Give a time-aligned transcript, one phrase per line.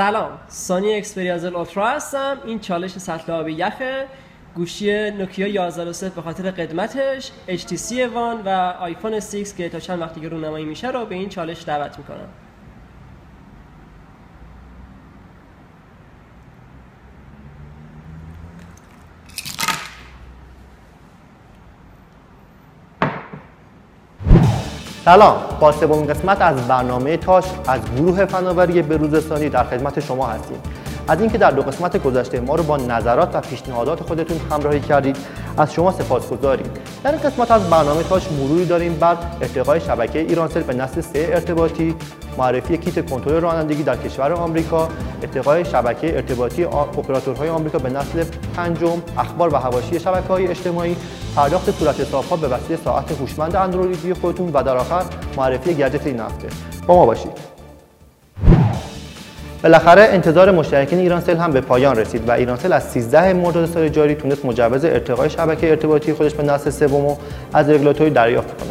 [0.00, 2.38] سلام سانی اکسپریازل اولترا هستم.
[2.44, 4.06] این چالش سطل آبی یخه.
[4.54, 7.30] گوشی نوکیا 1103 به خاطر قدمتش.
[7.48, 8.48] HTC وان و
[8.80, 12.28] آیفون 6 که تا چند وقتی که رونمایی میشه رو به این چالش دعوت می‌کنم.
[25.04, 25.36] سلام.
[25.60, 30.56] با سومین قسمت از برنامه تاش از گروه فناوری بروزستانی در خدمت شما هستیم.
[31.08, 35.16] از اینکه در دو قسمت گذشته ما رو با نظرات و پیشنهادات خودتون همراهی کردید
[35.58, 36.66] از شما سپاسگزاریم.
[37.04, 41.28] در این قسمت از برنامه تاش مروری داریم بر ارتقای شبکه ایرانسل به نسل سه
[41.32, 41.94] ارتباطی
[42.38, 44.88] معرفی کیت کنترل رانندگی در کشور آمریکا
[45.22, 48.24] ارتقای شبکه ارتباطی اپراتورهای آمریکا به نسل
[48.56, 50.96] پنجم اخبار و حواشی شبکه های اجتماعی
[51.36, 55.02] پرداخت صورت حسابها به وسیله ساعت هوشمند اندرویدی خودتون و در آخر
[55.36, 56.48] معرفی گجت این هفته.
[56.86, 57.49] با ما باشید.
[59.62, 64.14] بالاخره انتظار مشترکین ایرانسل هم به پایان رسید و ایرانسل از 13 مرداد سال جاری
[64.14, 67.16] تونست مجوز ارتقای شبکه ارتباطی خودش به نسل سوم
[67.52, 68.70] از رگولاتوری دریافت کنه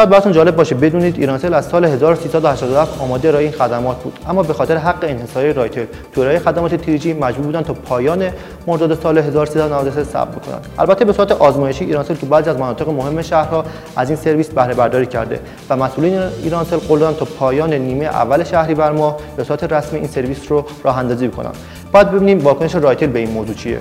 [0.00, 0.74] شاید براتون جالب باشه.
[0.74, 4.18] بدونید ایرانسل از سال 1387 آماده ارائه این خدمات بود.
[4.28, 8.30] اما به خاطر حق انحصاری رایتل تو ارائه خدمات تیریجی مجبور بودن تا پایان
[8.66, 13.22] مرداد سال 1393 صبر بکنن البته به صورت آزمایشی ایرانسل تو بعضی از مناطق مهم
[13.22, 13.64] شهرها
[13.96, 18.44] از این سرویس بهره برداری کرده و مسئولین ایرانسل قول دادن تا پایان نیمه اول
[18.44, 21.52] شهریور ماه به صورت رسمی این سرویس رو راه اندازی کنن
[21.92, 23.78] باید ببینیم واکنش رایتل به این موضوع چیه.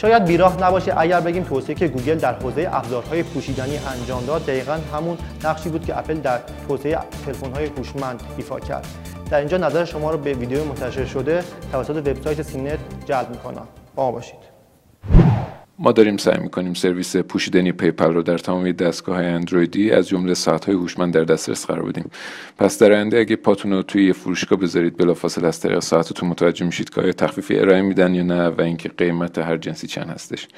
[0.00, 4.78] شاید بیراه نباشه اگر بگیم توسعه که گوگل در حوزه ابزارهای پوشیدنی انجام داد دقیقا
[4.94, 8.86] همون نقشی بود که اپل در توسعه تلفن‌های هوشمند ایفا کرد.
[9.30, 13.68] در اینجا نظر شما رو به ویدیو منتشر شده توسط وبسایت سینت جلب می‌کنم.
[13.94, 14.38] با ما باشید.
[15.80, 20.34] ما داریم سعی می‌کنیم سرویس پوشیدنی پی‌پل رو در تمامی دستگاه های اندرویدی از جمله
[20.34, 22.10] ساعت های هوشمند در دسترس قرار بدیم.
[22.58, 26.66] پس در آینده اگه پاتون رو توی یه فروشگاه بذارید بلافاصله از طریق ساعتتون متوجه
[26.66, 30.48] میشید که آیا تخفیفی ارائه میدن یا نه و اینکه قیمت هر جنسی چند هستش.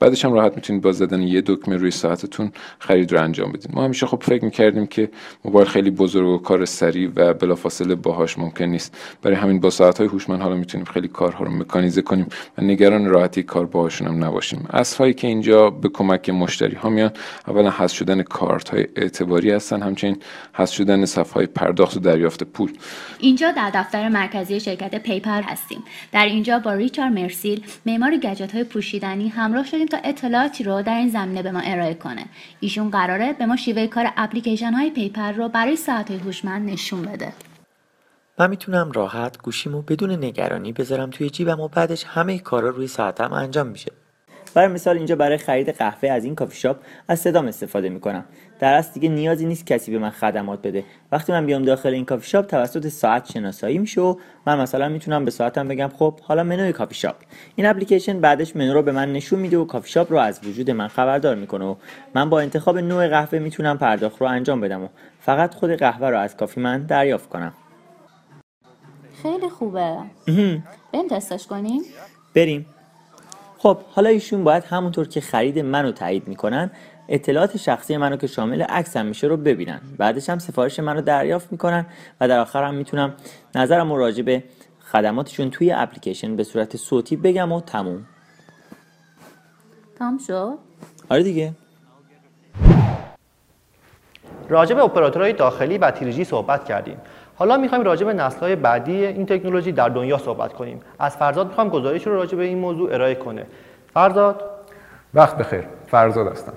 [0.00, 3.84] بعدش هم راحت می‌تونید با زدن یه دکمه روی ساعتتون خرید رو انجام بدید ما
[3.84, 5.10] همیشه خب فکر می‌کردیم که
[5.44, 8.96] موبایل خیلی بزرگ و کار سریع و بلافاصله باهاش ممکن نیست.
[9.22, 12.26] برای همین با ساعت های هوشمند حالا می‌تونیم خیلی کارها رو مکانیزه کنیم
[12.58, 14.61] و نگران راحتی کار باهاشون هم نباشیم.
[14.98, 17.10] هایی که اینجا به کمک مشتری ها میان
[17.46, 20.16] اولا حذف شدن کارت های اعتباری هستن همچنین
[20.52, 22.72] حذف شدن صفحه های پرداخت و دریافت پول.
[23.18, 25.84] اینجا در دفتر مرکزی شرکت پیپر هستیم.
[26.12, 30.96] در اینجا با ریچارد مرسیل معمار گجت های پوشیدنی همراه شدیم تا اطلاعاتی رو در
[30.96, 32.24] این زمینه به ما ارائه کنه.
[32.60, 37.02] ایشون قراره به ما شیوه کار اپلیکیشن های پی‌پل رو برای ساعت های هوشمند نشون
[37.02, 37.32] بده.
[38.38, 43.32] من می‌تونم راحت گوشیمو بدون نگرانی بذارم توی جیبم و بعدش همه کارا روی ساعتم
[43.32, 43.92] انجام میشه.
[44.54, 46.76] برای مثال اینجا برای خرید قهوه از این کافی‌شاپ
[47.08, 48.24] از صدام استفاده می‌کنم.
[48.60, 50.84] در اصل دیگه نیازی نیست کسی به من خدمات بده.
[51.12, 55.24] وقتی من بیام داخل این کافی شاپ توسط ساعت شناسایی میشه و من مثلا می‌تونم
[55.24, 57.16] به ساعتم بگم خب حالا منوی کافی شاپ.
[57.56, 60.70] این اپلیکیشن بعدش منو رو به من نشون میده و کافی شاپ رو از وجود
[60.70, 61.74] من خبردار می‌کنه و
[62.14, 64.88] من با انتخاب نوع قهوه می‌تونم پرداخت رو انجام بدم و
[65.20, 67.52] فقط خود قهوه رو از کافی من دریافت کنم.
[69.22, 69.96] خیلی خوبه.
[70.92, 71.82] بریم تستش کنیم؟
[72.34, 72.66] بریم.
[73.62, 76.70] خب حالا ایشون باید همونطور که خرید منو تایید می‌کنن
[77.08, 79.80] اطلاعات شخصی منو که شامل عکس هم میشه رو ببینن.
[79.98, 81.86] بعدش هم سفارش منو دریافت می‌کنن
[82.20, 83.14] و در آخر هم می‌تونم
[83.54, 84.44] نظرم راجع به
[84.92, 88.06] خدماتشون توی اپلیکیشن به صورت صوتی بگم و تموم.
[89.98, 90.54] تام شد؟
[91.08, 91.52] آره دیگه.
[94.48, 96.96] راجع به اپراتورهای داخلی و تیریجی صحبت کردیم.
[97.34, 100.80] حالا می‌خوایم راجع به نسل‌های بعدی این تکنولوژی در دنیا صحبت کنیم.
[100.98, 103.46] از فرزاد می‌خوام گزارش رو راجع به این موضوع ارائه کنه.
[103.94, 104.42] فرزاد.
[105.14, 105.64] وقت بخیر.
[105.86, 106.52] فرزاد هستم.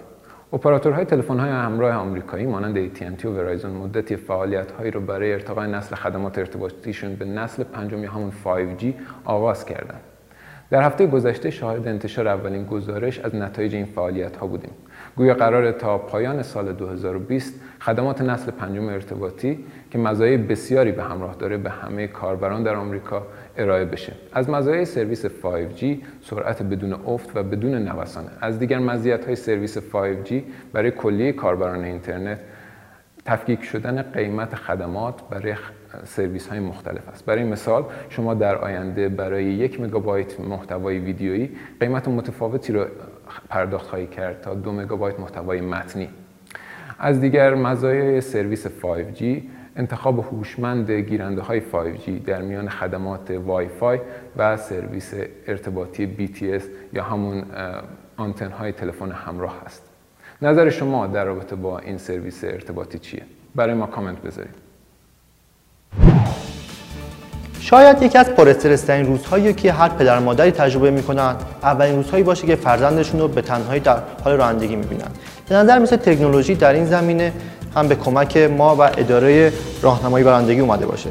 [0.53, 6.37] اپراتورهای تلفن‌های همراه آمریکایی مانند AT&T و ورایزون مدتی فعالیت‌هایی رو برای ارتقای نسل خدمات
[6.37, 8.85] ارتباطیشون به نسل پنجم یا همون 5G
[9.25, 10.01] آغاز کردند.
[10.69, 14.71] در هفته گذشته شاهد انتشار اولین گزارش از نتایج این فعالیت ها بودیم.
[15.17, 21.35] گویا قرار تا پایان سال 2020 خدمات نسل پنجم ارتباطی که مزایای بسیاری به همراه
[21.35, 23.27] داره به همه کاربران در آمریکا
[23.57, 24.13] ارائه بشه.
[24.33, 25.85] از مزایای سرویس 5G
[26.21, 30.33] سرعت بدون افت و بدون نوسانه از دیگر مزیت‌های سرویس 5G
[30.73, 32.39] برای کلیه کاربران اینترنت
[33.25, 35.55] تفکیک شدن قیمت خدمات برای
[36.03, 37.25] سرویس های مختلف است.
[37.25, 42.85] برای مثال شما در آینده برای یک مگابایت محتوای ویدیویی قیمت متفاوتی رو
[43.49, 46.09] پرداخت خواهی کرد تا دو مگابایت محتوای متنی.
[46.99, 49.23] از دیگر مزایای سرویس 5G
[49.75, 53.99] انتخاب هوشمند گیرنده های 5G در میان خدمات وای فای
[54.37, 55.13] و سرویس
[55.47, 56.63] ارتباطی BTS
[56.93, 57.43] یا همون
[58.17, 59.83] آنتن های تلفن همراه است.
[60.41, 63.23] نظر شما در رابطه با این سرویس ارتباطی چیه؟
[63.55, 64.55] برای ما کامنت بذارید.
[67.65, 72.55] شاید یکی از پراسترس‌ترین روزهایی که هر پدر مادری تجربه می‌کنن اولین روزهایی باشه که
[72.55, 75.07] فرزندشون رو به تنهایی در حال رانندگی می‌بینن
[75.49, 77.33] به نظر مثل تکنولوژی در این زمینه
[77.75, 81.09] هم به کمک ما و اداره راهنمایی رانندگی اومده باشه.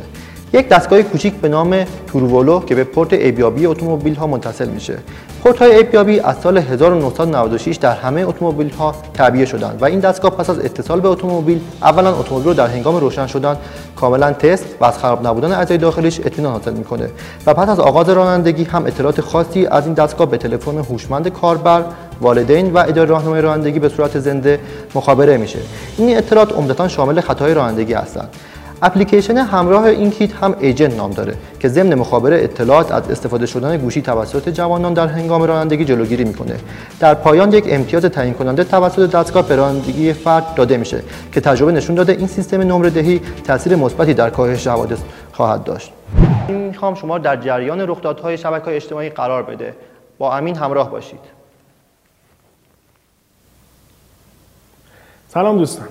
[0.55, 4.99] یک دستگاه کوچیک به نام تورولو که به پورت ایبیابی اتومبیل ها متصل میشه.
[5.43, 10.31] پورت های ایبیابی از سال 1996 در همه اتومبیل ها تعبیه شدند و این دستگاه
[10.31, 13.57] پس از اتصال به اتومبیل اولا اتومبیل رو در هنگام روشن شدن
[13.97, 17.11] کاملا تست و از خراب نبودن اعضای داخلیش اطمینان حاصل می‌کنه
[17.47, 21.85] و پس از آغاز رانندگی هم اطلاعات خاصی از این دستگاه به تلفن هوشمند کاربر
[22.21, 24.61] والدین و اداره راهنمای رانندگی به صورت زنده
[24.95, 25.59] مخابره میشه.
[25.99, 28.29] این اطلاعات عمدتا شامل خطاهای رانندگی هستند.
[28.83, 33.77] اپلیکیشن همراه این کیت هم ایجنت نام داره که ضمن مخابره اطلاعات از استفاده شدن
[33.77, 36.57] گوشی توسط جوانان در هنگام رانندگی جلوگیری می‌کنه.
[37.01, 41.73] در پایان یک امتیاز تعیین کننده توسط دستگاه به رانندگی فرد داده میشه که تجربه
[41.73, 44.99] نشون داده این سیستم نمره دهی تاثیر مثبتی در کاهش حوادث
[45.33, 45.93] خواهد داشت.
[46.49, 49.75] می‌خوام شما در جریان رخدادهای شبکه‌های اجتماعی قرار بده.
[50.19, 51.21] با امین همراه باشید.
[55.29, 55.89] سلام دوستان.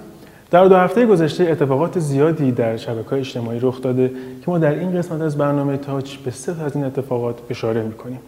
[0.54, 4.08] در دو هفته گذشته اتفاقات زیادی در شبکه اجتماعی رخ داده
[4.46, 8.20] که ما در این قسمت از برنامه تاچ به سه از این اتفاقات اشاره می‌کنیم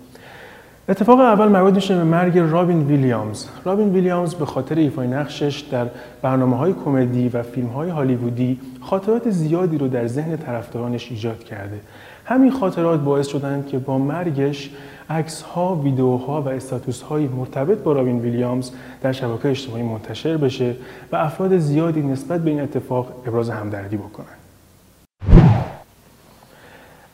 [0.89, 3.45] اتفاق اول مربوط میشه به مرگ رابین ویلیامز.
[3.65, 5.85] رابین ویلیامز به خاطر ایفای نقشش در
[6.21, 11.79] برنامه های کمدی و فیلم های هالیوودی خاطرات زیادی رو در ذهن طرفدارانش ایجاد کرده.
[12.25, 14.69] همین خاطرات باعث شدند که با مرگش
[15.09, 18.71] عکس ها، ویدیوها و استاتوس های مرتبط با رابین ویلیامز
[19.01, 20.75] در شبکه اجتماعی منتشر بشه
[21.11, 24.25] و افراد زیادی نسبت به این اتفاق ابراز همدردی بکنن.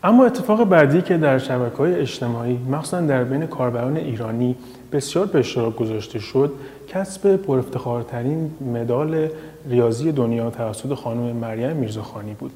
[0.03, 4.55] اما اتفاق بعدی که در شبکه های اجتماعی مخصوصا در بین کاربران ایرانی
[4.91, 6.53] بسیار به اشتراک گذاشته شد
[6.87, 9.27] کسب پرافتخارترین مدال
[9.69, 12.51] ریاضی دنیا توسط خانم مریم میرزاخانی بود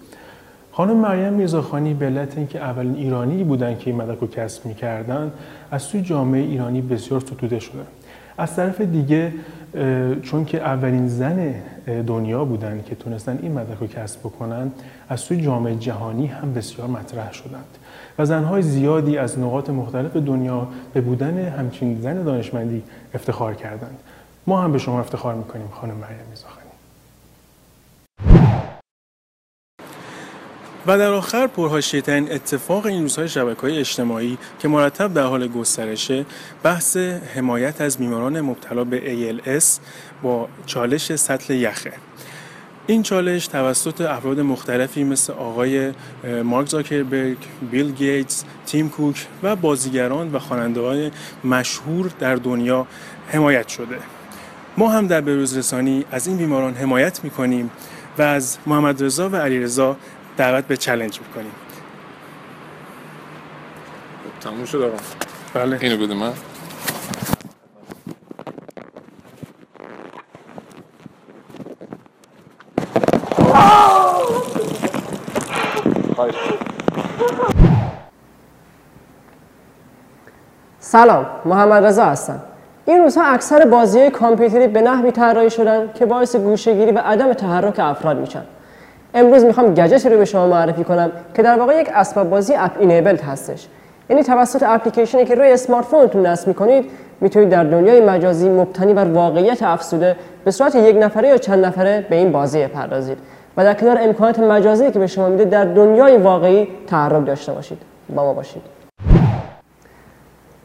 [0.76, 5.32] خانم مریم میرزاخانی به علت اینکه اولین ایرانی بودن که این مدرک رو کسب می‌کردن
[5.72, 7.88] از سوی جامعه ایرانی بسیار ستوده شدن
[8.38, 9.34] از طرف دیگه
[10.22, 11.56] چون که اولین زن
[12.08, 14.72] دنیا بودن که تونستن این مدرک رو کسب بکنن
[15.10, 17.78] از سوی جامعه جهانی هم بسیار مطرح شدند.
[18.20, 22.84] و زنهای زیادی از نقاط مختلف دنیا به بودن همچین زن دانشمندی
[23.14, 23.98] افتخار کردند.
[24.48, 26.65] ما هم به شما افتخار می‌کنیم خانم مریم میزاخانی
[30.88, 36.26] و در آخر پرهاشیترین اتفاق این روزهای شبکه های اجتماعی که مرتب در حال گسترشه
[36.64, 36.98] بحث
[37.36, 39.66] حمایت از بیماران مبتلا به ALS
[40.24, 41.94] با چالش سطل یخه
[42.88, 45.92] این چالش توسط افراد مختلفی مثل آقای
[46.44, 47.38] مارک زاکربرگ،
[47.72, 51.12] بیل گیتس، تیم کوک و بازیگران و خواننده‌های
[51.44, 52.88] مشهور در دنیا
[53.28, 53.98] حمایت شده.
[54.78, 57.72] ما هم در بروز رسانی از این بیماران حمایت می‌کنیم
[58.18, 59.98] و از محمد رضا و علی رضا
[60.38, 61.52] دعوت به چلنج می‌کنیم
[64.42, 64.98] تموم شد آقا.
[65.54, 65.78] بله.
[65.82, 66.34] اینو بده من.
[80.80, 82.42] سلام محمد رضا هستم.
[82.86, 87.34] این روزها اکثر بازی های کامپیوتری به نحوی طراحی شدن که باعث گوشهگیری و عدم
[87.34, 88.44] تحرک افراد میشن.
[89.16, 92.72] امروز می‌خوام گجتی رو به شما معرفی کنم که در واقع یک اسباب بازی اپ
[92.80, 93.68] اینیبلد هستش.
[94.10, 96.92] یعنی توسط اپلیکیشنی که روی اسمارت فونتون نصب می‌کنید
[97.22, 102.06] می‌تونید در دنیای مجازی مبتنی بر واقعیت افزوده به صورت یک نفره یا چند نفره
[102.10, 103.18] به این بازی بپردازید
[103.58, 107.78] و در کنار امکانات مجازی که به شما میده در دنیای واقعی تحرک داشته باشید.
[108.16, 108.62] با ما باشید.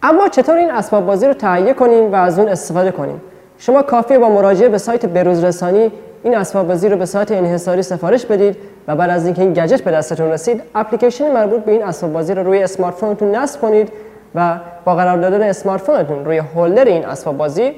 [0.03, 3.21] اما چطور این اسباب بازی رو تهیه کنیم و از اون استفاده کنیم؟
[3.59, 5.93] شما کافیه با مراجعه به سایت بروز رسانی
[6.23, 9.83] این اسباب بازی رو به صورت انحصاری سفارش بدید و بعد از اینکه این گجت
[9.83, 13.93] به دستتون رسید اپلیکیشن مربوط به این اسباب بازی رو روی اسمارت فونتون نصب کنید
[14.35, 17.73] و با قرار دادن اسمارت فونتون روی هولدر این اسباب بازی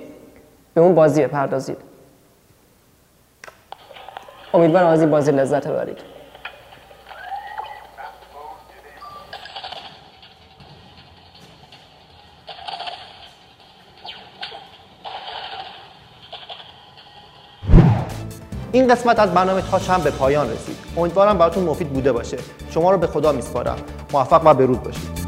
[0.75, 1.77] به اون بازی بپردازید.
[4.55, 5.99] امیدوارم از این بازی لذت ببرید.
[18.73, 20.77] این قسمت از برنامه تاچ هم به پایان رسید.
[20.97, 22.37] امیدوارم براتون مفید بوده باشه.
[22.71, 23.77] شما رو به خدا میسپارم.
[24.13, 25.22] موفق و بروز باشید.